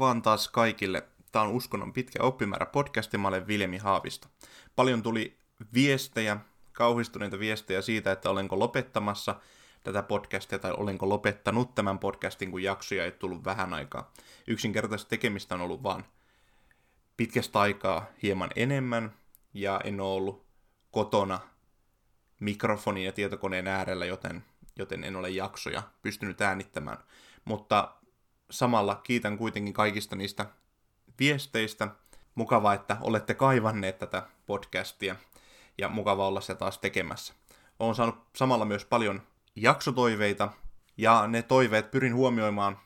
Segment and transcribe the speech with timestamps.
[0.00, 1.08] Vaan taas kaikille.
[1.32, 4.28] Tämä on Uskonnon pitkä oppimäärä podcast ja mä olen Viljemi Haavisto.
[4.76, 5.38] Paljon tuli
[5.74, 6.36] viestejä,
[6.72, 9.40] kauhistuneita viestejä siitä, että olenko lopettamassa
[9.84, 14.12] tätä podcastia tai olenko lopettanut tämän podcastin, kun jaksoja ei tullut vähän aikaa.
[14.46, 16.04] Yksinkertaisesti tekemistä on ollut vaan
[17.16, 19.12] pitkästä aikaa hieman enemmän
[19.54, 20.46] ja en ole ollut
[20.90, 21.40] kotona
[22.40, 24.44] mikrofonin ja tietokoneen äärellä, joten,
[24.76, 26.98] joten en ole jaksoja pystynyt äänittämään.
[27.44, 27.99] Mutta
[28.50, 30.46] samalla kiitän kuitenkin kaikista niistä
[31.18, 31.88] viesteistä.
[32.34, 35.16] Mukavaa, että olette kaivanneet tätä podcastia
[35.78, 37.34] ja mukava olla se taas tekemässä.
[37.78, 39.22] Olen saanut samalla myös paljon
[39.56, 40.48] jaksotoiveita
[40.96, 42.78] ja ne toiveet pyrin huomioimaan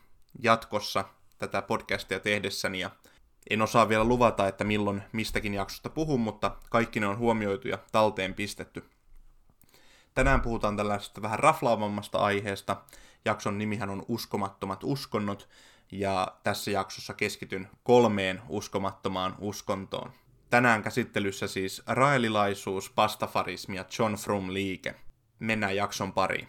[0.43, 1.05] jatkossa
[1.39, 2.91] tätä podcastia tehdessäni ja
[3.51, 7.79] en osaa vielä luvata, että milloin mistäkin jaksosta puhun, mutta kaikki ne on huomioitu ja
[7.93, 8.85] talteen pistetty.
[10.15, 12.77] Tänään puhutaan tällaisesta vähän raflaavammasta aiheesta.
[13.25, 15.49] Jakson nimihän on Uskomattomat uskonnot,
[15.93, 20.13] ja tässä jaksossa keskityn kolmeen uskomattomaan uskontoon.
[20.51, 24.95] Tänään käsittelyssä siis raelilaisuus, pastafarismi ja John Frum liike.
[25.39, 26.49] Mennään jakson pariin.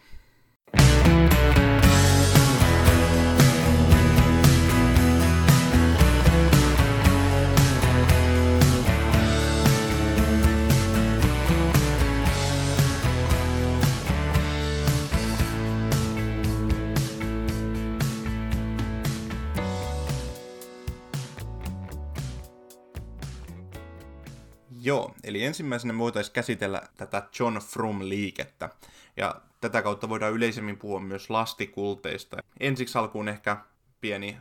[24.86, 28.68] Joo, eli ensimmäisenä me voitaisiin käsitellä tätä John Frum-liikettä.
[29.16, 32.36] Ja tätä kautta voidaan yleisemmin puhua myös lastikulteista.
[32.60, 33.56] Ensiksi alkuun ehkä
[34.00, 34.36] pieni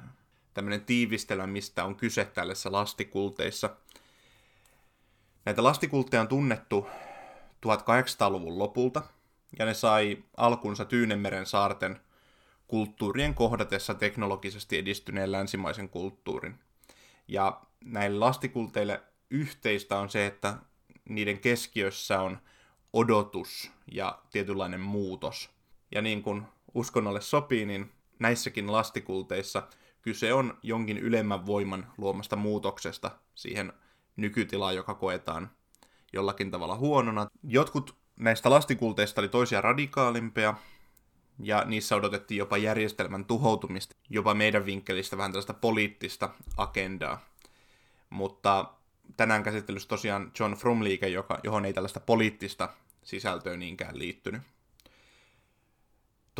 [0.54, 3.70] tämmöinen tiivistelmä, mistä on kyse tällaisissa lastikulteissa.
[5.46, 6.88] Näitä lastikultteja on tunnettu
[7.66, 9.02] 1800-luvun lopulta,
[9.60, 12.00] ja ne sai alkunsa Tyynemeren saarten
[12.68, 16.60] kulttuurien kohdatessa teknologisesti edistyneen länsimaisen kulttuurin.
[17.28, 19.02] Ja näille lastikulteille
[19.36, 20.58] yhteistä on se, että
[21.10, 22.38] niiden keskiössä on
[22.94, 25.50] odotus ja tietynlainen muutos.
[25.92, 29.68] Ja niin kuin uskonnolle sopii, niin näissäkin lastikulteissa
[30.02, 33.74] kyse on jonkin ylemmän voiman luomasta muutoksesta siihen
[34.16, 35.52] nykytilaan, joka koetaan
[36.14, 37.28] jollakin tavalla huonona.
[37.44, 40.54] Jotkut näistä lastikulteista oli toisia radikaalimpia,
[41.40, 47.20] ja niissä odotettiin jopa järjestelmän tuhoutumista, jopa meidän vinkkelistä vähän tällaista poliittista agendaa.
[48.10, 48.74] Mutta
[49.18, 52.70] tänään käsittelyssä tosiaan John Frum-liike, joka, johon ei tällaista poliittista
[53.04, 54.42] sisältöä niinkään liittynyt.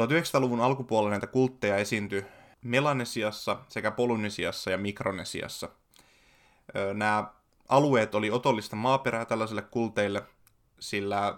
[0.02, 2.26] 1900-luvun alkupuolella näitä kultteja esiintyi
[2.62, 5.70] Melanesiassa sekä Polynesiassa ja Mikronesiassa.
[6.94, 7.34] Nämä
[7.70, 10.24] alueet oli otollista maaperää tällaisille kulteille,
[10.80, 11.38] sillä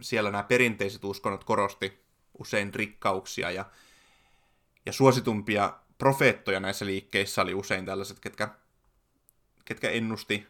[0.00, 2.06] siellä nämä perinteiset uskonnot korosti
[2.38, 3.64] usein rikkauksia ja,
[4.86, 8.48] ja suositumpia profeettoja näissä liikkeissä oli usein tällaiset, ketkä,
[9.64, 10.46] ketkä ennusti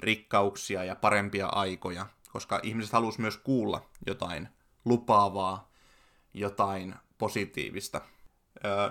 [0.00, 4.48] rikkauksia ja parempia aikoja, koska ihmiset halusivat myös kuulla jotain
[4.84, 5.70] lupaavaa,
[6.34, 8.00] jotain positiivista.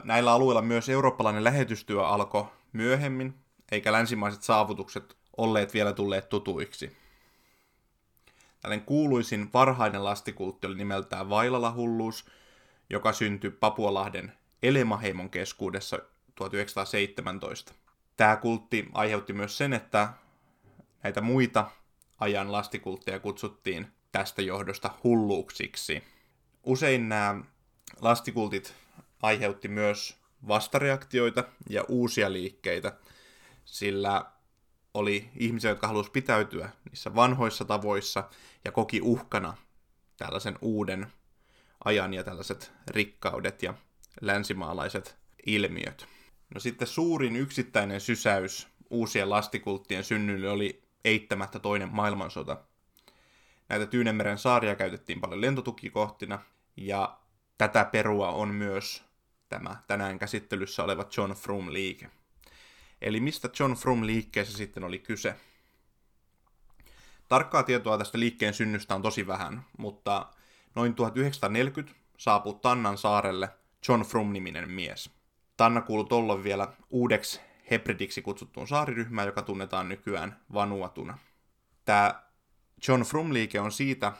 [0.03, 3.33] Näillä alueilla myös eurooppalainen lähetystyö alkoi myöhemmin,
[3.71, 6.97] eikä länsimaiset saavutukset olleet vielä tulleet tutuiksi.
[8.59, 12.25] Tällainen kuuluisin varhainen lastikultti oli nimeltään Vailala-hulluus,
[12.89, 14.33] joka syntyi Papualahden
[14.63, 15.99] Elemaheimon keskuudessa
[16.35, 17.73] 1917.
[18.17, 20.09] Tämä kultti aiheutti myös sen, että
[21.05, 21.71] näitä muita
[22.17, 26.03] ajan lastikultteja kutsuttiin tästä johdosta hulluuksiksi.
[26.63, 27.41] Usein nämä
[28.01, 28.73] lastikultit
[29.21, 30.17] aiheutti myös
[30.47, 32.97] vastareaktioita ja uusia liikkeitä,
[33.65, 34.25] sillä
[34.93, 38.29] oli ihmisiä, jotka halusivat pitäytyä niissä vanhoissa tavoissa
[38.65, 39.57] ja koki uhkana
[40.17, 41.07] tällaisen uuden
[41.85, 43.73] ajan ja tällaiset rikkaudet ja
[44.21, 45.15] länsimaalaiset
[45.45, 46.07] ilmiöt.
[46.53, 52.57] No sitten suurin yksittäinen sysäys uusien lastikulttien synnylle oli eittämättä toinen maailmansota.
[53.69, 56.39] Näitä Tyynemeren saaria käytettiin paljon lentotukikohtina,
[56.77, 57.17] ja
[57.57, 59.03] tätä perua on myös
[59.49, 62.09] tämä tänään käsittelyssä oleva John Frum-liike.
[63.01, 65.35] Eli mistä John Frum-liikkeessä sitten oli kyse?
[67.27, 70.25] Tarkkaa tietoa tästä liikkeen synnystä on tosi vähän, mutta
[70.75, 73.49] noin 1940 saapui Tannan saarelle
[73.87, 75.09] John Frum-niminen mies.
[75.57, 81.17] Tanna kuului tollon vielä uudeksi Hebridiksi kutsuttuun saariryhmään, joka tunnetaan nykyään Vanuatuna.
[81.85, 82.23] Tämä
[82.87, 84.13] John Frum-liike on siitä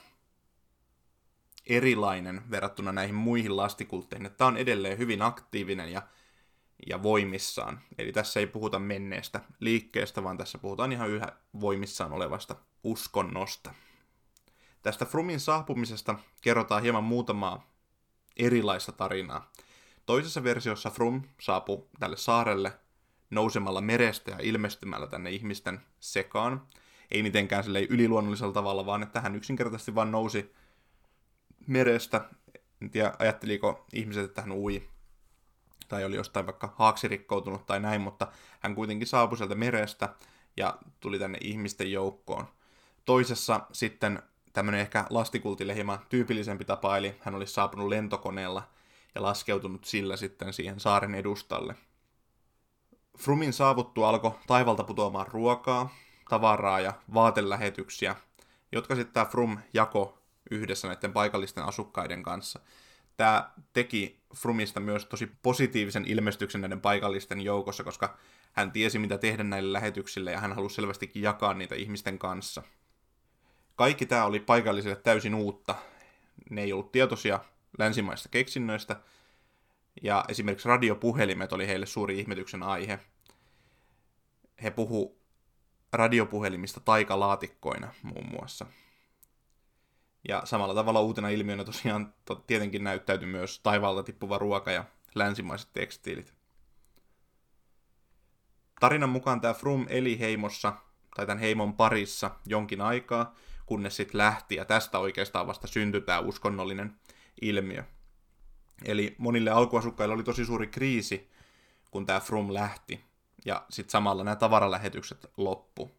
[1.65, 6.01] erilainen verrattuna näihin muihin lastikultteihin, että tämä on edelleen hyvin aktiivinen ja,
[6.87, 7.81] ja voimissaan.
[7.97, 11.27] Eli tässä ei puhuta menneestä liikkeestä, vaan tässä puhutaan ihan yhä
[11.61, 13.73] voimissaan olevasta uskonnosta.
[14.81, 17.71] Tästä Frumin saapumisesta kerrotaan hieman muutamaa
[18.37, 19.51] erilaista tarinaa.
[20.05, 22.79] Toisessa versiossa Frum saapui tälle saarelle
[23.29, 26.67] nousemalla merestä ja ilmestymällä tänne ihmisten sekaan.
[27.11, 30.53] Ei mitenkään sille yliluonnollisella tavalla, vaan että hän yksinkertaisesti vaan nousi
[31.67, 32.29] merestä.
[32.81, 34.89] En tiedä, ajatteliko ihmiset, että hän ui
[35.87, 38.27] tai oli jostain vaikka haaksi rikkoutunut tai näin, mutta
[38.59, 40.09] hän kuitenkin saapui sieltä merestä
[40.57, 42.45] ja tuli tänne ihmisten joukkoon.
[43.05, 44.23] Toisessa sitten
[44.53, 48.63] tämmöinen ehkä lastikultille hieman tyypillisempi tapa, eli hän olisi saapunut lentokoneella
[49.15, 51.75] ja laskeutunut sillä sitten siihen saaren edustalle.
[53.17, 55.95] Frumin saavuttu alkoi taivalta putoamaan ruokaa,
[56.29, 58.15] tavaraa ja vaatelähetyksiä,
[58.71, 60.17] jotka sitten tämä Frum jako
[60.51, 62.59] yhdessä näiden paikallisten asukkaiden kanssa.
[63.17, 68.17] Tämä teki Frumista myös tosi positiivisen ilmestyksen näiden paikallisten joukossa, koska
[68.53, 72.63] hän tiesi, mitä tehdä näille lähetyksille, ja hän halusi selvästikin jakaa niitä ihmisten kanssa.
[73.75, 75.75] Kaikki tämä oli paikallisille täysin uutta.
[76.49, 77.39] Ne ei ollut tietoisia
[77.79, 78.95] länsimaista keksinnöistä,
[80.01, 82.99] ja esimerkiksi radiopuhelimet oli heille suuri ihmetyksen aihe.
[84.63, 85.21] He puhu
[85.93, 88.65] radiopuhelimista taikalaatikkoina muun muassa.
[90.27, 92.13] Ja samalla tavalla uutena ilmiönä tosiaan
[92.47, 96.33] tietenkin näyttäytyi myös taivaalta tippuva ruoka ja länsimaiset tekstiilit.
[98.79, 100.73] Tarinan mukaan tämä Frum eli heimossa,
[101.15, 106.19] tai tämän heimon parissa jonkin aikaa, kunnes sitten lähti, ja tästä oikeastaan vasta syntyi tämä
[106.19, 106.95] uskonnollinen
[107.41, 107.83] ilmiö.
[108.85, 111.29] Eli monille alkuasukkaille oli tosi suuri kriisi,
[111.91, 113.03] kun tämä Frum lähti,
[113.45, 115.91] ja sitten samalla nämä tavaralähetykset loppu.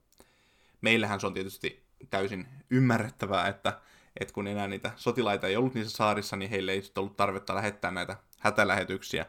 [0.81, 3.81] Meillähän se on tietysti täysin ymmärrettävää, että,
[4.21, 7.55] että kun enää niitä sotilaita ei ollut niissä saarissa, niin heille ei sitten ollut tarvetta
[7.55, 9.27] lähettää näitä hätälähetyksiä,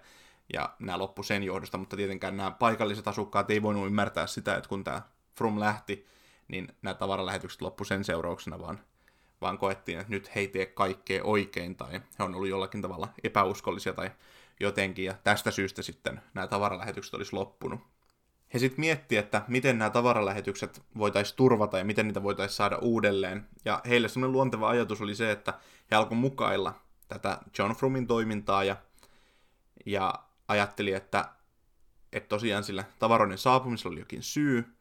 [0.53, 4.69] ja nämä loppu sen johdosta, mutta tietenkään nämä paikalliset asukkaat ei voinut ymmärtää sitä, että
[4.69, 5.01] kun tämä
[5.37, 6.07] From lähti,
[6.47, 8.79] niin nämä tavaralähetykset loppu sen seurauksena, vaan,
[9.41, 13.09] vaan koettiin, että nyt he ei tee kaikkea oikein, tai he on ollut jollakin tavalla
[13.23, 14.11] epäuskollisia tai
[14.59, 17.79] jotenkin, ja tästä syystä sitten nämä tavaralähetykset olisi loppunut.
[18.53, 23.47] He sitten mietti, että miten nämä tavaralähetykset voitaisiin turvata ja miten niitä voitaisiin saada uudelleen.
[23.65, 25.53] Ja heille semmoinen luonteva ajatus oli se, että
[25.91, 26.73] he alkoi mukailla
[27.07, 28.75] tätä John Frumin toimintaa ja,
[29.85, 30.13] ja
[30.47, 31.29] ajatteli, että,
[32.13, 34.75] että tosiaan sillä tavaroiden saapumisella oli jokin syy,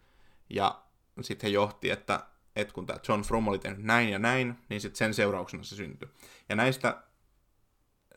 [0.50, 0.82] ja
[1.20, 2.26] sitten he johti, että,
[2.56, 5.76] että kun tämä John Frum oli tehnyt näin ja näin, niin sitten sen seurauksena se
[5.76, 6.08] syntyi.
[6.48, 7.02] Ja näistä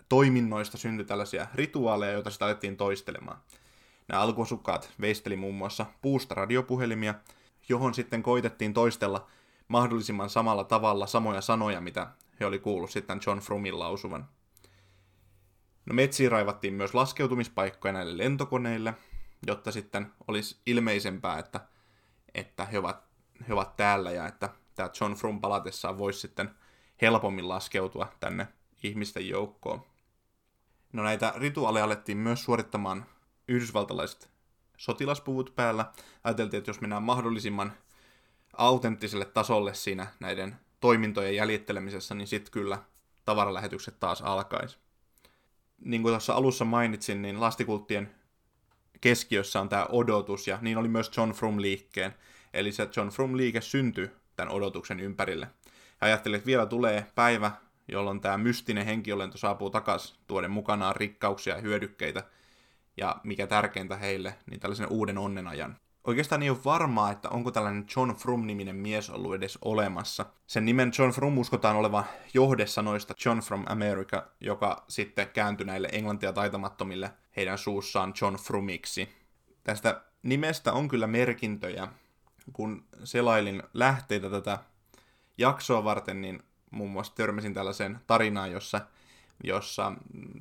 [0.09, 3.37] toiminnoista syntyi tällaisia rituaaleja, joita sitä alettiin toistelemaan.
[4.07, 7.15] Nämä alkuasukkaat veisteli muun muassa puusta radiopuhelimia,
[7.69, 9.27] johon sitten koitettiin toistella
[9.67, 12.07] mahdollisimman samalla tavalla samoja sanoja, mitä
[12.39, 14.29] he oli kuullut sitten John Frumin lausuvan.
[15.85, 18.93] No metsiin raivattiin myös laskeutumispaikkoja näille lentokoneille,
[19.47, 21.59] jotta sitten olisi ilmeisempää, että,
[22.33, 23.08] että he, ovat,
[23.47, 26.49] he ovat täällä ja että tämä John Frum palatessaan voisi sitten
[27.01, 28.47] helpommin laskeutua tänne
[28.83, 29.85] ihmisten joukkoon.
[30.93, 33.05] No näitä rituaaleja alettiin myös suorittamaan
[33.47, 34.29] yhdysvaltalaiset
[34.77, 35.91] sotilaspuvut päällä.
[36.23, 37.73] Ajateltiin, että jos mennään mahdollisimman
[38.57, 42.77] autenttiselle tasolle siinä näiden toimintojen jäljittelemisessä, niin sitten kyllä
[43.25, 44.77] tavaralähetykset taas alkaisi
[45.81, 48.15] niin kuin tuossa alussa mainitsin, niin lastikulttien
[49.01, 52.15] keskiössä on tämä odotus, ja niin oli myös John Frum-liikkeen.
[52.53, 55.47] Eli se John Frum-liike syntyi tämän odotuksen ympärille.
[56.01, 57.51] Ja ajattelin, että vielä tulee päivä,
[57.87, 62.23] jolloin tämä mystinen henkiolento saapuu takaisin tuoden mukanaan rikkauksia ja hyödykkeitä,
[62.97, 65.77] ja mikä tärkeintä heille, niin tällaisen uuden onnenajan
[66.09, 70.25] oikeastaan ei ole varmaa, että onko tällainen John Frum-niminen mies ollut edes olemassa.
[70.47, 72.03] Sen nimen John Frum uskotaan olevan
[72.33, 79.09] johdessa noista John from America, joka sitten kääntyi näille englantia taitamattomille heidän suussaan John Frumiksi.
[79.63, 81.87] Tästä nimestä on kyllä merkintöjä.
[82.53, 84.59] Kun selailin lähteitä tätä
[85.37, 88.81] jaksoa varten, niin muun muassa törmäsin tällaiseen tarinaan, jossa,
[89.43, 89.93] jossa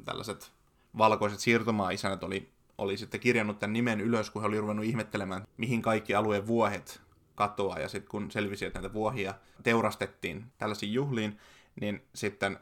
[0.05, 0.53] tällaiset
[0.99, 2.49] valkoiset siirtomaa-isännät oli
[2.79, 7.00] oli sitten kirjannut tämän nimen ylös, kun he oli ruvennut ihmettelemään, mihin kaikki alueen vuohet
[7.35, 7.79] katoaa.
[7.79, 11.38] Ja sitten kun selvisi, että näitä vuohia teurastettiin tällaisiin juhliin,
[11.81, 12.59] niin sitten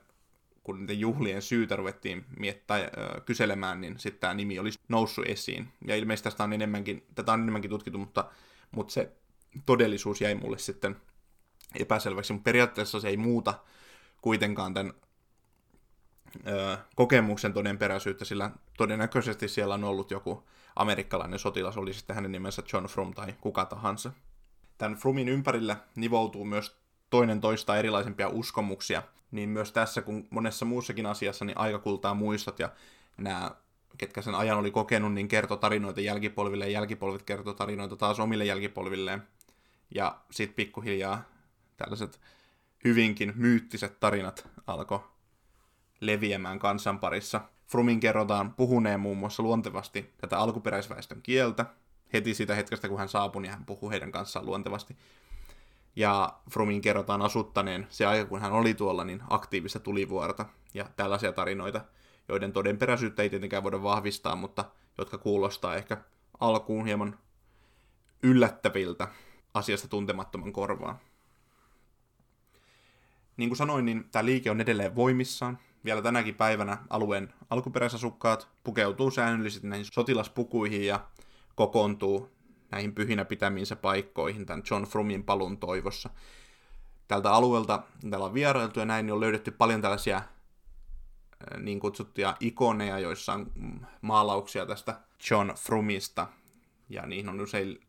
[0.64, 2.90] kun niiden juhlien syytä ruvettiin miettä, äh,
[3.24, 5.68] kyselemään, niin sitten tämä nimi olisi noussut esiin.
[5.86, 8.24] Ja ilmeisesti tästä on enemmänkin, tätä on enemmänkin tutkittu, mutta,
[8.70, 9.12] mutta se
[9.66, 10.96] todellisuus jäi mulle sitten
[11.80, 12.32] epäselväksi.
[12.32, 13.54] Mutta periaatteessa se ei muuta
[14.22, 14.94] kuitenkaan tämän
[16.96, 22.86] kokemuksen todenperäisyyttä, sillä todennäköisesti siellä on ollut joku amerikkalainen sotilas, oli sitten hänen nimensä John
[22.86, 24.12] Frum tai kuka tahansa.
[24.78, 26.76] Tämän Frumin ympärillä nivoutuu myös
[27.10, 32.58] toinen toista erilaisempia uskomuksia, niin myös tässä kuin monessa muussakin asiassa, niin aika kultaa muistot
[32.58, 32.70] ja
[33.16, 33.50] nämä
[33.98, 38.44] ketkä sen ajan oli kokenut, niin kertoi tarinoita jälkipolville ja jälkipolvit kertoi tarinoita taas omille
[38.44, 39.22] jälkipolvilleen.
[39.94, 41.22] Ja sitten pikkuhiljaa
[41.76, 42.20] tällaiset
[42.84, 45.00] hyvinkin myyttiset tarinat alkoi
[46.00, 47.40] leviämään kansan parissa.
[47.66, 51.66] Frumin kerrotaan puhuneen muun muassa luontevasti tätä alkuperäisväestön kieltä,
[52.12, 54.96] heti siitä hetkestä, kun hän saapui, niin hän puhuu heidän kanssaan luontevasti.
[55.96, 61.32] Ja Frumin kerrotaan asuttaneen se aika, kun hän oli tuolla, niin aktiivista tulivuorta ja tällaisia
[61.32, 61.80] tarinoita,
[62.28, 64.64] joiden todenperäisyyttä ei tietenkään voida vahvistaa, mutta
[64.98, 65.96] jotka kuulostaa ehkä
[66.40, 67.18] alkuun hieman
[68.22, 69.08] yllättäviltä
[69.56, 70.98] asiasta tuntemattoman korvaan.
[73.36, 75.58] Niin kuin sanoin, niin tämä liike on edelleen voimissaan.
[75.84, 81.06] Vielä tänäkin päivänä alueen alkuperäisasukkaat pukeutuu säännöllisesti näihin sotilaspukuihin ja
[81.54, 82.30] kokoontuu
[82.70, 86.10] näihin pyhinä pitämiinsä paikkoihin tämän John Frumin palun toivossa.
[87.08, 90.22] Tältä alueelta, täällä on vierailtu ja näin, niin on löydetty paljon tällaisia
[91.60, 93.52] niin kutsuttuja ikoneja, joissa on
[94.00, 96.28] maalauksia tästä John Frumista,
[96.88, 97.80] ja niihin on usein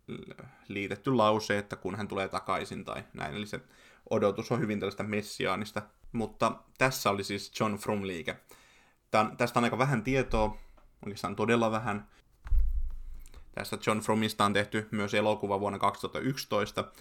[0.67, 3.61] liitetty lause, että kun hän tulee takaisin tai näin, eli se
[4.09, 5.81] odotus on hyvin tällaista messiaanista.
[6.11, 8.35] Mutta tässä oli siis John Frum-liike.
[9.11, 10.57] Tän, tästä on aika vähän tietoa,
[11.05, 12.07] oikeastaan todella vähän.
[13.51, 16.91] Tästä John Frumista on tehty myös elokuva vuonna 2011,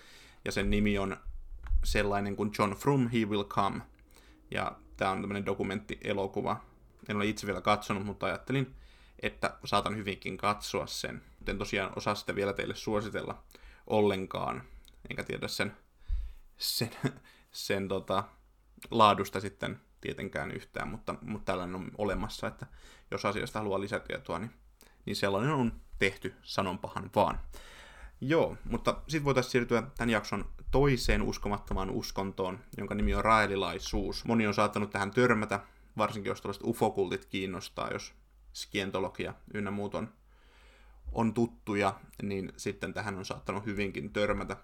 [0.44, 1.16] ja sen nimi on
[1.84, 3.80] sellainen kuin John Frum, He Will Come.
[4.50, 6.60] Ja tämä on tämmöinen dokumenttielokuva.
[7.08, 8.74] En ole itse vielä katsonut, mutta ajattelin,
[9.22, 11.22] että saatan hyvinkin katsoa sen.
[11.48, 13.42] En tosiaan osaa sitä vielä teille suositella
[13.86, 14.62] ollenkaan,
[15.10, 15.76] enkä tiedä sen,
[16.56, 16.90] sen,
[17.52, 18.24] sen tota,
[18.90, 22.66] laadusta sitten tietenkään yhtään, mutta, mutta tällainen on olemassa, että
[23.10, 24.50] jos asiasta haluaa lisätietoa, niin,
[25.04, 27.40] niin sellainen on tehty, sanonpahan vaan.
[28.20, 34.24] Joo, mutta sitten voitaisiin siirtyä tämän jakson toiseen uskomattomaan uskontoon, jonka nimi on raelilaisuus.
[34.24, 35.60] Moni on saattanut tähän törmätä,
[35.96, 38.14] varsinkin jos tällaiset ufokultit kiinnostaa, jos
[38.52, 40.12] skientologia ynnä muut on,
[41.12, 44.56] on tuttuja, niin sitten tähän on saattanut hyvinkin törmätä.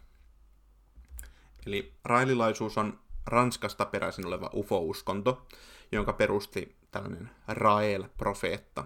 [1.66, 5.46] Eli raelilaisuus on Ranskasta peräisin oleva ufo-uskonto,
[5.92, 8.84] jonka perusti tällainen Rael-profeetta.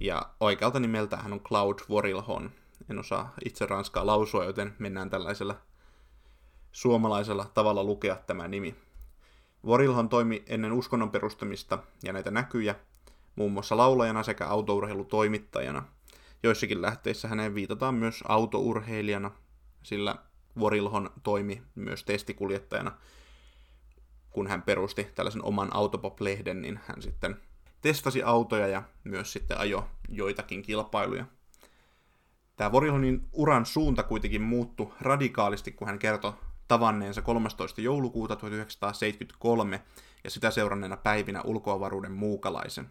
[0.00, 2.50] Ja oikealta nimeltä hän on Claude Vorilhon.
[2.90, 5.56] En osaa itse ranskaa lausua, joten mennään tällaisella
[6.72, 8.74] suomalaisella tavalla lukea tämä nimi.
[9.66, 12.74] Vorilhon toimi ennen uskonnon perustamista ja näitä näkyjä
[13.36, 15.82] muun muassa laulajana sekä autourheilutoimittajana.
[16.42, 19.30] Joissakin lähteissä häneen viitataan myös autourheilijana,
[19.82, 20.16] sillä
[20.58, 22.92] Vorilhon toimi myös testikuljettajana.
[24.30, 27.36] Kun hän perusti tällaisen oman Autopop-lehden, niin hän sitten
[27.80, 31.24] testasi autoja ja myös sitten ajo joitakin kilpailuja.
[32.56, 36.32] Tämä Vorilhonin uran suunta kuitenkin muuttui radikaalisti, kun hän kertoi
[36.68, 37.80] tavanneensa 13.
[37.80, 39.82] joulukuuta 1973
[40.24, 42.90] ja sitä seuranneena päivinä ulkoavaruuden muukalaisen,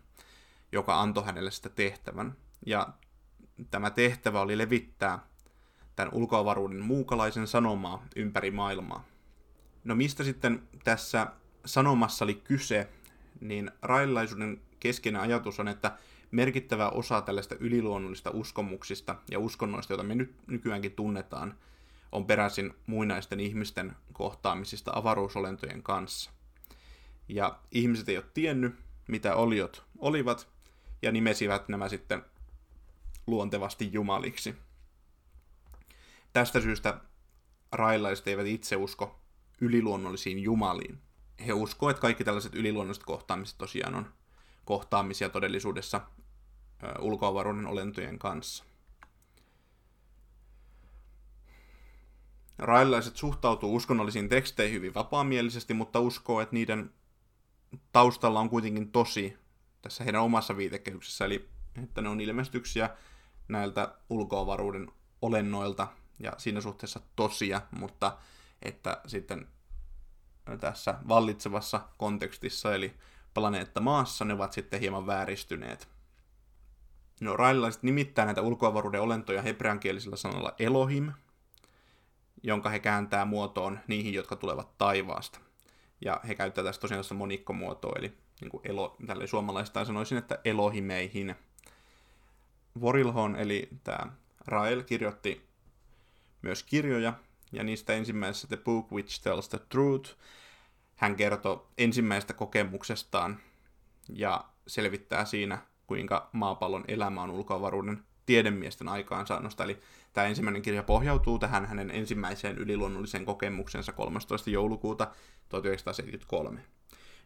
[0.72, 2.36] joka antoi hänelle sitä tehtävän.
[2.65, 2.88] Ja
[3.72, 5.20] tämä tehtävä oli levittää
[5.96, 9.06] tämän ulkoavaruuden muukalaisen sanomaa ympäri maailmaa.
[9.84, 11.28] No mistä sitten tässä
[11.66, 12.89] sanomassa oli kyse,
[13.42, 15.98] niin railaisuuden keskeinen ajatus on, että
[16.32, 21.56] merkittävä osa tällaista yliluonnollista uskomuksista ja uskonnoista, joita me nyt nykyäänkin tunnetaan,
[22.12, 26.32] on peräisin muinaisten ihmisten kohtaamisista avaruusolentojen kanssa.
[27.28, 28.75] Ja ihmiset ei ole tiennyt,
[29.08, 30.48] mitä oliot olivat,
[31.01, 32.22] ja nimesivät nämä sitten
[33.28, 34.56] luontevasti jumaliksi.
[36.34, 37.02] Tästä syystä
[37.72, 39.20] railaiset eivät itse usko
[39.62, 41.02] yliluonnollisiin jumaliin.
[41.46, 44.14] He uskovat, että kaikki tällaiset yliluonnolliset kohtaamiset tosiaan on
[44.66, 46.02] kohtaamisia todellisuudessa
[47.00, 48.64] ulkoavaruuden olentojen kanssa.
[52.58, 56.94] Railaiset suhtautuu uskonnollisiin teksteihin hyvin vapaamielisesti, mutta uskoo, että niiden
[57.92, 59.38] taustalla on kuitenkin tosi
[59.82, 61.50] tässä heidän omassa viitekehyksessä, eli
[61.83, 62.89] että ne on ilmestyksiä
[63.48, 65.88] näiltä ulkoavaruuden olennoilta
[66.19, 68.17] ja siinä suhteessa tosia, mutta
[68.62, 69.48] että sitten
[70.59, 72.93] tässä vallitsevassa kontekstissa, eli
[73.33, 75.88] planeetta maassa, ne ovat sitten hieman vääristyneet.
[77.21, 81.12] No, raililaiset nimittää näitä ulkoavaruuden olentoja hebreankielisellä sanalla Elohim,
[82.43, 85.39] jonka he kääntää muotoon niihin, jotka tulevat taivaasta.
[86.01, 90.39] Ja he käyttävät tässä tosiaan tässä monikkomuotoa, eli niin kuin elo, tälle suomalaistaan sanoisin, että
[90.45, 91.36] Elohimeihin.
[92.82, 94.12] Vorilhon, eli tämä
[94.48, 95.50] Rael, kirjoitti
[96.42, 97.14] myös kirjoja,
[97.52, 100.16] ja niistä ensimmäisessä The Book Which Tells the Truth,
[100.96, 103.40] hän kertoo ensimmäisestä kokemuksestaan
[104.10, 105.58] ja selvittää siinä,
[105.88, 109.64] kuinka maapallon elämä on ulkoavaruuden tiedemiesten aikaansaannosta.
[109.64, 109.80] Eli
[110.14, 114.50] tämä ensimmäinen kirja pohjautuu tähän hänen ensimmäiseen yliluonnolliseen kokemuksensa 13.
[114.50, 115.08] joulukuuta
[115.50, 116.66] 1973.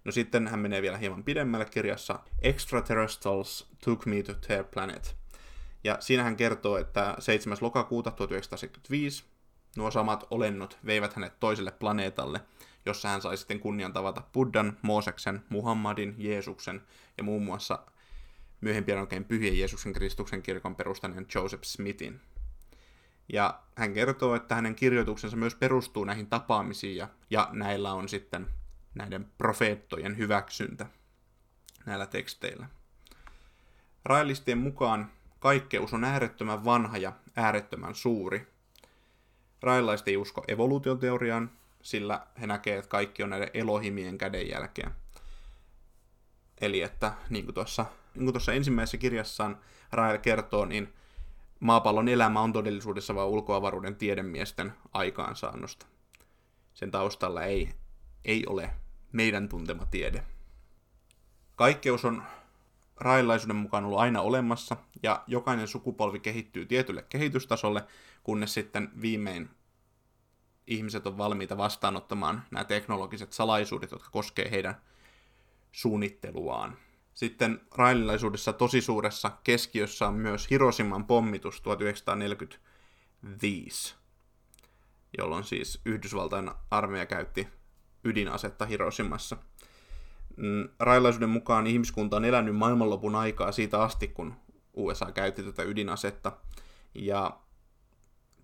[0.06, 5.23] No sitten hän menee vielä hieman pidemmälle kirjassa Extraterrestrials Took Me to Their Planet.
[5.84, 7.58] Ja siinä hän kertoo, että 7.
[7.62, 9.24] lokakuuta 1975
[9.78, 12.42] nuo samat olennot veivät hänet toiselle planeetalle,
[12.86, 16.82] jossa hän sai sitten kunnian tavata Buddhan, Mooseksen, Muhammadin, Jeesuksen
[17.18, 17.80] ja muun muassa
[18.62, 22.22] myöhempien oikein pyhien Jeesuksen Kristuksen kirkon perustaneen Joseph Smithin.
[23.34, 28.48] Ja hän kertoo, että hänen kirjoituksensa myös perustuu näihin tapaamisiin ja, ja näillä on sitten
[28.96, 30.86] näiden profeettojen hyväksyntä
[31.86, 32.70] näillä teksteillä.
[34.06, 35.12] Railistien mukaan
[35.44, 38.48] kaikkeus on äärettömän vanha ja äärettömän suuri.
[39.62, 44.92] Railaiset ei usko evoluutioteoriaan, sillä he näkevät, että kaikki on näiden elohimien kädenjälkeä.
[46.62, 47.86] Eli että niin kuin tuossa,
[48.16, 49.60] niin kuin tuossa ensimmäisessä kirjassaan
[49.92, 50.94] Rael kertoo, niin
[51.60, 55.86] maapallon elämä on todellisuudessa vain ulkoavaruuden tiedemiesten aikaansaannosta.
[56.74, 57.74] Sen taustalla ei,
[58.26, 58.70] ei ole
[59.12, 60.24] meidän tuntema tiede.
[61.56, 62.24] Kaikkeus on
[63.04, 67.84] railaisuuden mukaan ollut aina olemassa, ja jokainen sukupolvi kehittyy tietylle kehitystasolle,
[68.24, 69.50] kunnes sitten viimein
[70.68, 74.82] ihmiset on valmiita vastaanottamaan nämä teknologiset salaisuudet, jotka koskee heidän
[75.72, 76.78] suunnitteluaan.
[77.14, 83.96] Sitten raililaisuudessa tosi suuressa keskiössä on myös Hiroshiman pommitus 1945,
[85.18, 87.48] jolloin siis Yhdysvaltain armeija käytti
[88.04, 89.38] ydinasetta Hiroshimassa.
[90.38, 94.34] Mm, Railaisuuden mukaan ihmiskunta on elänyt maailmanlopun aikaa siitä asti, kun
[94.74, 96.32] USA käytti tätä ydinasetta.
[96.96, 97.40] Ja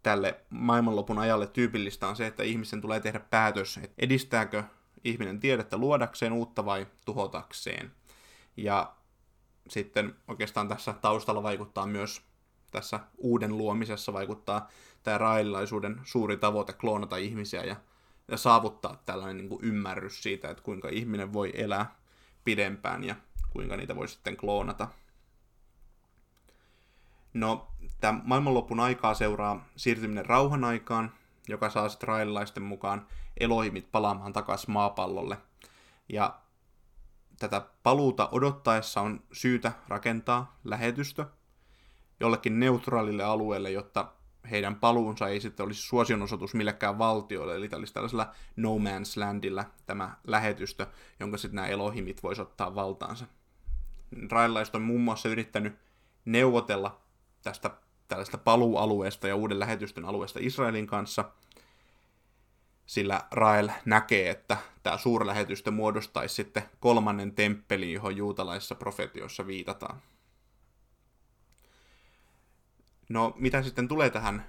[0.03, 4.63] tälle maailmanlopun ajalle tyypillistä on se, että ihmisen tulee tehdä päätös, että edistääkö
[5.03, 7.91] ihminen tiedettä luodakseen uutta vai tuhotakseen.
[8.57, 8.95] Ja
[9.69, 12.21] sitten oikeastaan tässä taustalla vaikuttaa myös
[12.71, 14.69] tässä uuden luomisessa vaikuttaa
[15.03, 17.75] tämä raililaisuuden suuri tavoite kloonata ihmisiä ja,
[18.31, 21.95] ja saavuttaa tällainen niin kuin ymmärrys siitä, että kuinka ihminen voi elää
[22.43, 23.15] pidempään ja
[23.49, 24.87] kuinka niitä voi sitten kloonata.
[27.33, 27.67] No,
[28.01, 31.11] tämä maailmanlopun aikaa seuraa siirtyminen rauhan aikaan,
[31.47, 33.07] joka saa sitten mukaan
[33.39, 35.37] Elohimit palaamaan takaisin maapallolle.
[36.09, 36.39] Ja
[37.39, 41.25] tätä paluuta odottaessa on syytä rakentaa lähetystö
[42.19, 44.11] jollekin neutraalille alueelle, jotta
[44.51, 50.15] heidän paluunsa ei sitten olisi suosionosoitus millekään valtioille, eli olisi tällaisella no man's landilla tämä
[50.27, 50.87] lähetystö,
[51.19, 53.25] jonka sitten nämä elohimit voisi ottaa valtaansa.
[54.31, 55.73] Railaiset on muun muassa yrittänyt
[56.25, 57.01] neuvotella
[57.41, 57.71] tästä
[58.07, 61.25] tällaista paluualueesta ja uuden lähetystön alueesta Israelin kanssa–
[62.89, 70.01] sillä Rael näkee, että tämä suurlähetystö muodostaisi sitten kolmannen temppelin, johon juutalaisissa profetioissa viitataan.
[73.09, 74.45] No, mitä sitten tulee tähän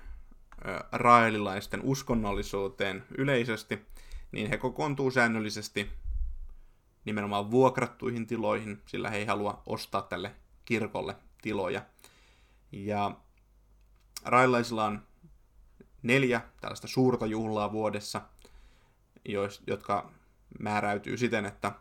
[0.93, 3.87] raelilaisten uskonnollisuuteen yleisesti,
[4.33, 5.91] niin he kokoontuu säännöllisesti
[7.05, 11.83] nimenomaan vuokrattuihin tiloihin, sillä he ei halua ostaa tälle kirkolle tiloja.
[12.73, 13.17] Ja
[14.25, 15.03] raelaisilla on
[16.03, 18.21] neljä tällaista suurta juhlaa vuodessa,
[19.67, 20.11] jotka
[20.59, 21.73] määräytyy siten, että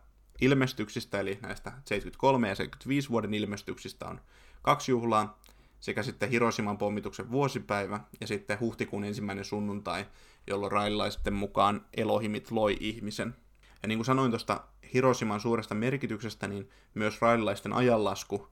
[0.42, 4.22] ilmestyksistä, eli näistä 73 ja 75 vuoden ilmestyksistä on
[4.62, 5.40] kaksi juhlaa,
[5.80, 10.06] sekä sitten Hiroshiman pommituksen vuosipäivä ja sitten huhtikuun ensimmäinen sunnuntai,
[10.48, 13.36] jolloin railaisten mukaan Elohimit loi ihmisen.
[13.82, 14.64] Ja niin kuin sanoin tuosta
[14.94, 18.48] Hiroshiman suuresta merkityksestä, niin myös railaisten ajanlasku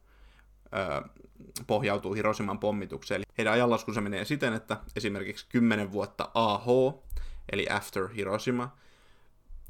[0.66, 1.10] ö,
[1.68, 3.18] pohjautuu Hiroshiman pommitukseen.
[3.18, 6.66] Eli heidän ajanlaskunsa menee siten, että esimerkiksi 10 vuotta AH,
[7.52, 8.78] eli After Hiroshima,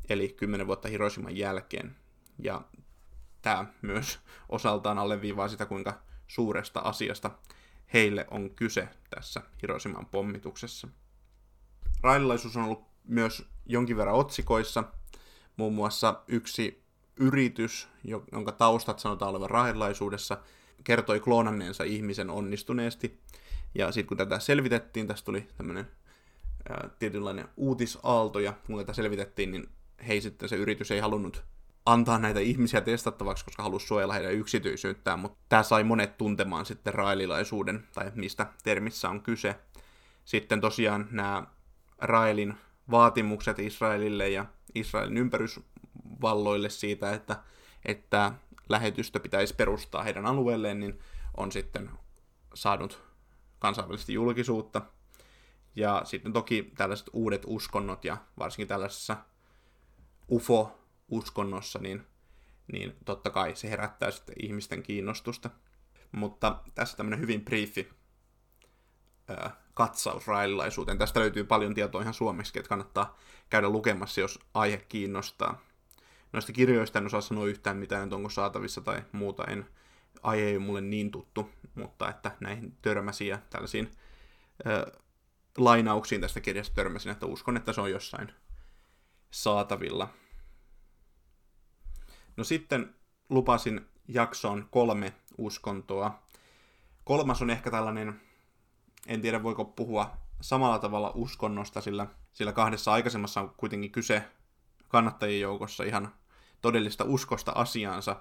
[0.09, 1.95] eli 10 vuotta Hiroshiman jälkeen.
[2.39, 2.61] Ja
[3.41, 7.31] tämä myös osaltaan alleviivaa sitä, kuinka suuresta asiasta
[7.93, 10.87] heille on kyse tässä Hiroshiman pommituksessa.
[12.01, 14.83] Raililaisuus on ollut myös jonkin verran otsikoissa,
[15.57, 16.83] muun muassa yksi
[17.15, 17.87] yritys,
[18.31, 20.37] jonka taustat sanotaan olevan rahilaisuudessa,
[20.83, 23.19] kertoi kloonanneensa ihmisen onnistuneesti.
[23.75, 25.87] Ja sitten kun tätä selvitettiin, tästä tuli tämmöinen
[26.99, 29.69] tietynlainen uutisaalto, ja kun tätä selvitettiin, niin
[30.07, 31.43] hei sitten se yritys ei halunnut
[31.87, 36.93] antaa näitä ihmisiä testattavaksi, koska halusi suojella heidän yksityisyyttään, mutta tämä sai monet tuntemaan sitten
[36.93, 39.55] raelilaisuuden, tai mistä termissä on kyse.
[40.25, 41.47] Sitten tosiaan nämä
[41.97, 42.53] Raelin
[42.91, 44.45] vaatimukset Israelille ja
[44.75, 47.43] Israelin ympärysvalloille siitä, että,
[47.85, 48.31] että
[48.69, 50.99] lähetystö pitäisi perustaa heidän alueelleen, niin
[51.37, 51.89] on sitten
[52.53, 53.03] saanut
[53.59, 54.81] kansainvälisesti julkisuutta.
[55.75, 59.17] Ja sitten toki tällaiset uudet uskonnot ja varsinkin tällaisessa
[61.11, 62.03] UFO-uskonnossa, niin,
[62.71, 65.49] niin totta kai se herättää sitten ihmisten kiinnostusta.
[66.11, 67.89] Mutta tässä tämmöinen hyvin briefi
[69.27, 70.97] ää, katsaus raililaisuuteen.
[70.97, 73.17] Tästä löytyy paljon tietoa ihan suomeksi, että kannattaa
[73.49, 75.61] käydä lukemassa, jos aihe kiinnostaa.
[76.33, 79.43] Noista kirjoista en osaa sanoa yhtään mitään, että onko saatavissa tai muuta.
[79.43, 79.65] En,
[80.23, 83.91] aihe ei ole mulle niin tuttu, mutta että näihin törmäsiin ja tällaisiin
[84.65, 84.87] ää,
[85.57, 88.31] lainauksiin tästä kirjasta törmäsin, että uskon, että se on jossain
[89.31, 90.09] saatavilla.
[92.37, 92.95] No sitten
[93.29, 96.23] lupasin jaksoon kolme uskontoa.
[97.03, 98.21] Kolmas on ehkä tällainen
[99.07, 104.23] En tiedä, voiko puhua samalla tavalla uskonnosta, sillä, sillä kahdessa aikaisemmassa on kuitenkin kyse
[104.87, 106.13] kannattajien joukossa ihan
[106.61, 108.15] todellista uskosta asiaansa,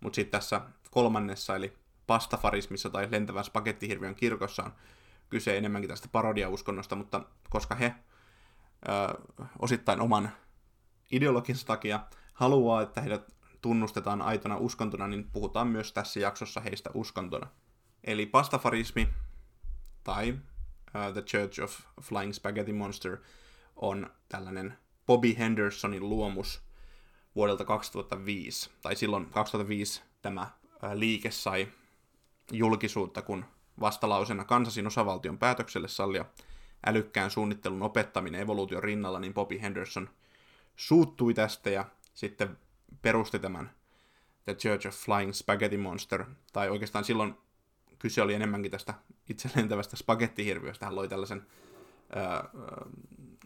[0.00, 1.76] mutta sitten tässä kolmannessa, eli
[2.06, 4.72] pastafarismissa tai lentävän spagettihirviön kirkossa on
[5.28, 7.94] kyse enemmänkin tästä parodiauskonnosta, mutta koska he
[8.88, 9.22] ö,
[9.58, 10.30] osittain oman
[11.10, 12.00] ideologinsa takia
[12.34, 17.46] haluaa, että heidät tunnustetaan aitona uskontona, niin puhutaan myös tässä jaksossa heistä uskontona.
[18.04, 19.08] Eli pastafarismi
[20.04, 23.16] tai uh, The Church of Flying Spaghetti Monster
[23.76, 26.62] on tällainen Bobby Hendersonin luomus
[27.34, 28.70] vuodelta 2005.
[28.82, 31.68] Tai silloin 2005 tämä uh, liike sai
[32.52, 33.44] julkisuutta, kun
[33.80, 36.24] vastalausena Kansasin osavaltion päätökselle sallia
[36.86, 40.10] älykkään suunnittelun opettaminen evoluution rinnalla, niin Bobby Henderson
[40.76, 42.58] suuttui tästä ja sitten
[43.02, 43.70] perusti tämän
[44.44, 47.34] The Church of Flying Spaghetti Monster, tai oikeastaan silloin
[47.98, 48.94] kyse oli enemmänkin tästä
[49.28, 50.86] itse lentävästä spagettihirviöstä.
[50.86, 51.46] Hän loi tällaisen
[52.16, 52.50] äh,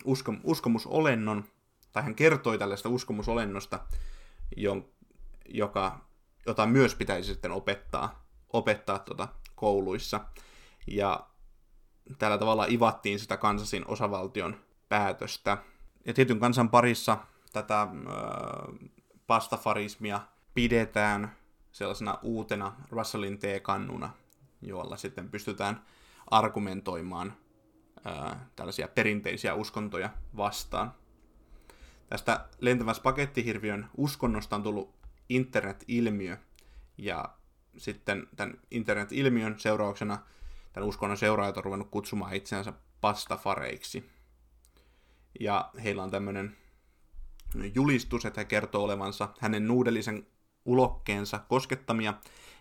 [0.04, 1.44] usko, uskomusolennon,
[1.92, 3.80] tai hän kertoi tällaista uskomusolennosta,
[5.48, 6.04] joka,
[6.46, 10.20] jota myös pitäisi sitten opettaa, opettaa tuota kouluissa.
[10.86, 11.26] Ja
[12.18, 14.56] tällä tavalla ivattiin sitä kansasin osavaltion
[14.88, 15.58] päätöstä.
[16.06, 17.18] Ja tietyn kansan parissa
[17.52, 17.88] tätä äh,
[19.32, 20.20] pastafarismia
[20.54, 21.36] pidetään
[21.72, 24.10] sellaisena uutena Russellin T-kannuna,
[24.62, 25.82] jolla sitten pystytään
[26.30, 27.32] argumentoimaan
[28.04, 30.94] ää, tällaisia perinteisiä uskontoja vastaan.
[32.06, 34.94] Tästä lentävän spagettihirviön uskonnosta on tullut
[35.28, 36.36] internet-ilmiö,
[36.98, 37.24] ja
[37.76, 40.18] sitten tämän internet-ilmiön seurauksena
[40.72, 44.10] tämän uskonnon seuraajat on ruvennut kutsumaan itseänsä pastafareiksi.
[45.40, 46.56] Ja heillä on tämmöinen
[47.74, 50.26] julistus, että he kertoo olevansa hänen nuudellisen
[50.64, 52.14] ulokkeensa koskettamia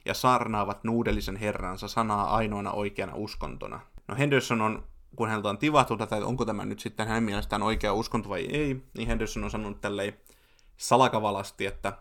[0.06, 3.80] ja saarnaavat nuudellisen herransa sanaa ainoana oikeana uskontona.
[4.08, 4.84] No Henderson on,
[5.16, 8.46] kun häneltä on tivattu tätä, että onko tämä nyt sitten hänen mielestään oikea uskonto vai
[8.46, 10.14] ei, niin Henderson on sanonut tälleen
[10.78, 11.94] salakavalasti, että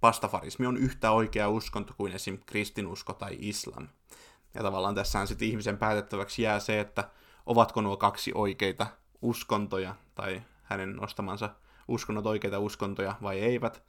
[0.00, 2.38] pastafarismi on yhtä oikea uskonto kuin esim.
[2.46, 3.88] kristinusko tai islam.
[4.54, 7.10] Ja tavallaan tässä sitten ihmisen päätettäväksi jää se, että
[7.46, 8.86] ovatko nuo kaksi oikeita
[9.22, 11.50] uskontoja tai hänen nostamansa
[11.90, 13.82] uskonnot oikeita uskontoja vai eivät.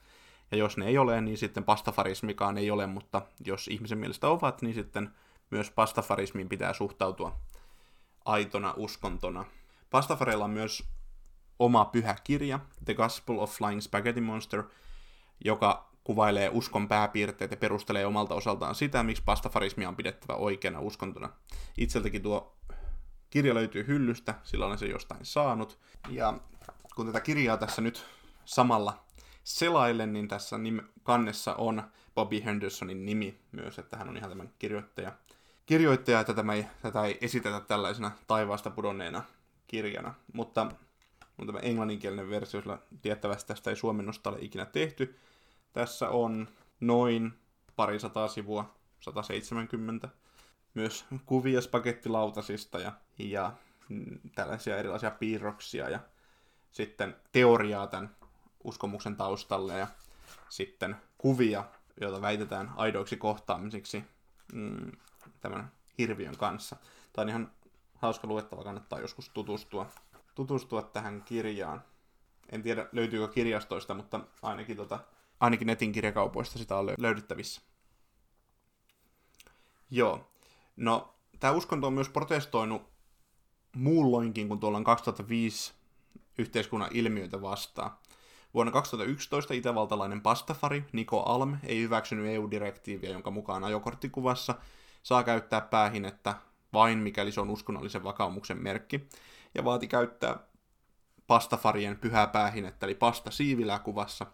[0.51, 4.61] Ja jos ne ei ole, niin sitten pastafarismikaan ei ole, mutta jos ihmisen mielestä ovat,
[4.61, 5.11] niin sitten
[5.49, 7.35] myös pastafarismiin pitää suhtautua
[8.25, 9.45] aitona uskontona.
[9.89, 10.83] Pastafareilla on myös
[11.59, 14.63] oma pyhä kirja, The Gospel of Flying Spaghetti Monster,
[15.45, 21.29] joka kuvailee uskon pääpiirteet ja perustelee omalta osaltaan sitä, miksi pastafarismia on pidettävä oikeana uskontona.
[21.77, 22.57] Itseltäkin tuo
[23.29, 25.79] kirja löytyy hyllystä, sillä olen se jostain saanut.
[26.09, 26.39] Ja
[27.01, 28.05] kun tätä kirjaa tässä nyt
[28.45, 29.05] samalla
[29.43, 31.83] selailen, niin tässä nim- kannessa on
[32.15, 35.11] Bobby Hendersonin nimi myös, että hän on ihan tämän kirjoittaja.
[35.65, 39.23] Kirjoittaja, että tämä ei, tätä ei esitetä tällaisena taivaasta pudonneena
[39.67, 40.71] kirjana, mutta
[41.37, 45.19] on tämä englanninkielinen versio, sillä tiettävästi tästä ei suomennosta ole ikinä tehty.
[45.73, 46.47] Tässä on
[46.79, 47.33] noin
[47.75, 50.09] parisataa sivua, 170,
[50.73, 53.53] myös kuvia spagettilautasista ja, ja
[54.35, 55.99] tällaisia erilaisia piirroksia ja
[56.71, 58.15] sitten teoriaa tämän
[58.63, 59.87] uskomuksen taustalle ja
[60.49, 61.63] sitten kuvia,
[62.01, 64.03] joita väitetään aidoiksi kohtaamisiksi
[64.53, 64.91] mm,
[65.41, 66.75] tämän hirviön kanssa.
[67.13, 67.51] Tämä on ihan
[67.95, 69.87] hauska luettava, kannattaa joskus tutustua,
[70.35, 71.83] tutustua tähän kirjaan.
[72.49, 74.99] En tiedä, löytyykö kirjastoista, mutta ainakin, tota,
[75.39, 77.61] ainakin netin kirjakaupoista sitä on löydettävissä.
[79.89, 80.31] Joo.
[80.75, 82.91] No, tämä uskonto on myös protestoinut
[83.75, 85.80] muulloinkin kuin tuolla 2005
[86.37, 87.91] yhteiskunnan ilmiöitä vastaan.
[88.53, 94.55] Vuonna 2011 itävaltalainen pastafari Niko Alm ei hyväksynyt EU-direktiiviä, jonka mukaan ajokorttikuvassa
[95.03, 96.35] saa käyttää päähinettä
[96.73, 99.09] vain mikäli se on uskonnollisen vakaumuksen merkki,
[99.55, 100.39] ja vaati käyttää
[101.27, 104.25] pastafarien pyhää päähinettä, eli pasta siivilää kuvassa,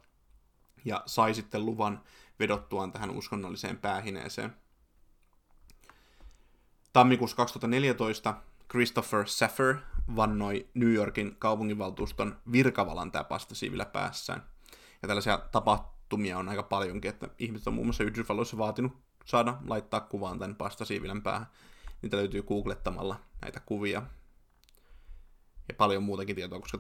[0.85, 2.03] ja sai sitten luvan
[2.39, 4.55] vedottuaan tähän uskonnolliseen päähineeseen.
[6.93, 8.33] Tammikuussa 2014
[8.71, 9.75] Christopher Saffer
[10.15, 14.43] vannoi New Yorkin kaupunginvaltuuston virkavalan tämä pastasiivillä päässään.
[15.01, 19.99] Ja tällaisia tapahtumia on aika paljonkin, että ihmiset on muun muassa Yhdysvalloissa vaatinut saada laittaa
[19.99, 21.47] kuvaan tämän pastasiivilän päähän.
[22.01, 24.03] Niitä löytyy googlettamalla näitä kuvia.
[25.67, 26.79] Ja paljon muutakin tietoa, koska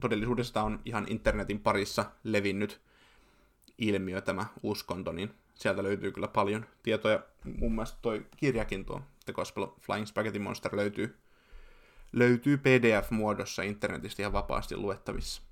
[0.00, 2.80] todellisuudessa tämä on ihan internetin parissa levinnyt
[3.78, 7.22] ilmiö tämä uskonto, niin sieltä löytyy kyllä paljon tietoja.
[7.44, 11.18] Mun mielestä toi kirjakin tuo The Gospel Flying Spaghetti Monster löytyy
[12.12, 15.42] löytyy PDF-muodossa internetistä ihan vapaasti luettavissa.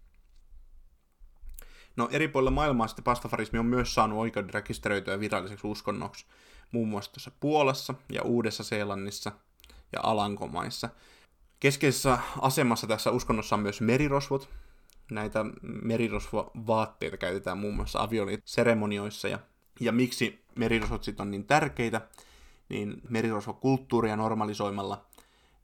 [1.96, 6.26] No eri puolilla maailmaa sitten pastafarismi on myös saanut oikeuden rekisteröityä viralliseksi uskonnoksi,
[6.72, 9.32] muun muassa tuossa Puolassa ja Uudessa-Seelannissa
[9.92, 10.88] ja Alankomaissa.
[11.60, 14.48] Keskeisessä asemassa tässä uskonnossa on myös merirosvot.
[15.10, 19.28] Näitä merirosvovaatteita käytetään muun muassa avioliittoseremonioissa.
[19.28, 19.38] Ja,
[19.80, 22.00] ja miksi merirosvot sitten on niin tärkeitä,
[22.68, 25.05] niin merirosvokulttuuria normalisoimalla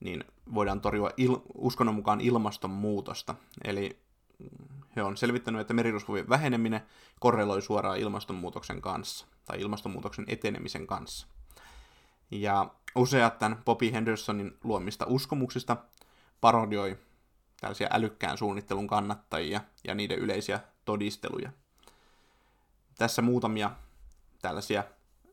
[0.00, 3.34] niin voidaan torjua il- uskonnon mukaan ilmastonmuutosta.
[3.64, 3.98] Eli
[4.96, 6.80] he on selvittänyt, että merirosvojen väheneminen
[7.20, 11.26] korreloi suoraan ilmastonmuutoksen kanssa, tai ilmastonmuutoksen etenemisen kanssa.
[12.30, 15.76] Ja useat tämän Bobby Hendersonin luomista uskomuksista
[16.40, 16.98] parodioi
[17.60, 21.52] tällaisia älykkään suunnittelun kannattajia ja niiden yleisiä todisteluja.
[22.98, 23.70] Tässä muutamia
[24.42, 24.84] tällaisia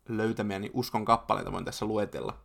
[0.07, 2.37] löytämiäni uskon kappaleita voin tässä luetella.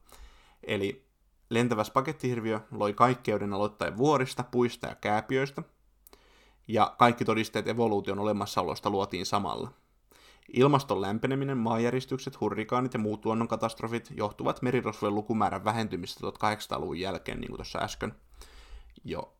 [0.65, 1.07] Eli
[1.51, 5.63] lentävä spagettihirviö loi kaikkeuden aloittain vuorista, puista ja kääpiöistä,
[6.69, 9.73] ja kaikki todisteet evoluution olemassaolosta luotiin samalla.
[10.53, 17.59] Ilmaston lämpeneminen, maanjäristykset, hurrikaanit ja muut luonnonkatastrofit johtuvat merirosvojen lukumäärän vähentymistä 1800-luvun jälkeen, niin kuin
[17.59, 18.15] tuossa äsken
[19.05, 19.35] jo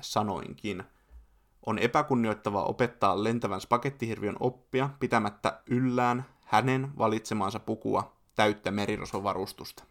[0.00, 0.84] sanoinkin.
[1.66, 9.84] On epäkunnioittavaa opettaa lentävän spagettihirviön oppia pitämättä yllään hänen valitsemaansa pukua täyttä merirosvovarustusta.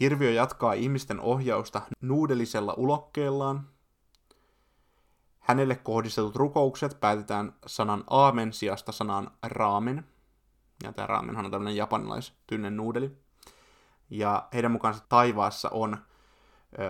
[0.00, 3.68] Hirviö jatkaa ihmisten ohjausta nuudelisella ulokkeellaan.
[5.40, 10.06] Hänelle kohdistetut rukoukset päätetään sanan aamen sijasta sanan raamen.
[10.82, 13.16] Ja tämä raamenhan on tämmöinen japanilaistynnen nuudeli.
[14.10, 15.98] Ja heidän mukaansa taivaassa on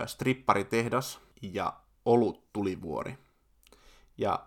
[0.07, 1.73] stripparitehdas ja
[2.05, 3.19] olut tulivuori.
[4.19, 4.47] Ja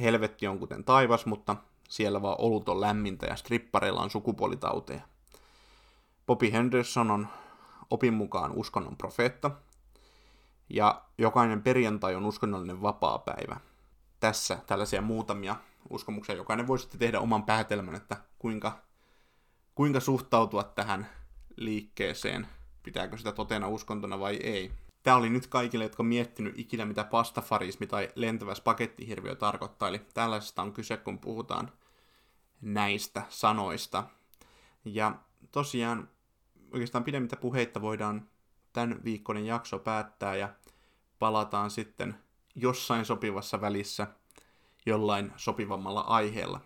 [0.00, 1.56] helvetti on kuten taivas, mutta
[1.88, 5.00] siellä vaan olut on lämmintä ja strippareilla on sukupuolitauteja.
[6.26, 7.28] Bobby Henderson on
[7.90, 9.50] opin mukaan uskonnon profeetta,
[10.70, 13.60] ja jokainen perjantai on uskonnollinen vapaa-päivä.
[14.20, 15.56] Tässä tällaisia muutamia
[15.90, 16.34] uskomuksia.
[16.34, 18.78] Jokainen voi sitten tehdä oman päätelmän, että kuinka,
[19.74, 21.08] kuinka suhtautua tähän
[21.56, 22.48] liikkeeseen.
[22.82, 24.72] Pitääkö sitä totena uskontona vai ei.
[25.06, 29.88] Tämä oli nyt kaikille, jotka on miettinyt ikinä, mitä pastafarismi tai lentävä spagettihirviö tarkoittaa.
[29.88, 31.72] Eli tällaisesta on kyse, kun puhutaan
[32.60, 34.04] näistä sanoista.
[34.84, 35.18] Ja
[35.52, 36.08] tosiaan
[36.72, 38.28] oikeastaan pidemmittä puheitta voidaan
[38.72, 40.48] tämän viikkoinen jakso päättää ja
[41.18, 42.16] palataan sitten
[42.54, 44.06] jossain sopivassa välissä
[44.86, 46.60] jollain sopivammalla aiheella.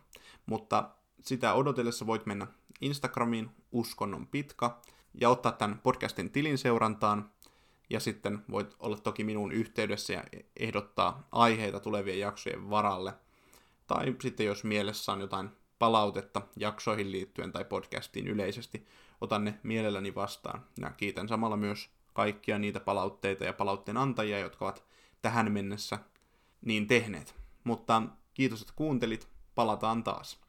[0.47, 2.47] Mutta sitä odotellessa voit mennä
[2.81, 4.71] Instagramiin uskonnon pitkä
[5.21, 7.31] ja ottaa tämän podcastin tilin seurantaan.
[7.91, 10.25] Ja sitten voit olla toki minun yhteydessä ja
[10.57, 13.13] ehdottaa aiheita tulevien jaksojen varalle.
[13.87, 18.87] Tai sitten jos mielessä on jotain palautetta jaksoihin liittyen tai podcastiin yleisesti,
[19.21, 20.65] otan ne mielelläni vastaan.
[20.81, 24.85] Ja kiitän samalla myös kaikkia niitä palautteita ja palautteen antajia, jotka ovat
[25.23, 25.99] tähän mennessä
[26.61, 27.35] niin tehneet.
[27.65, 28.03] Mutta
[28.35, 29.29] kiitos, että kuuntelit.
[29.55, 30.41] Palataan taas.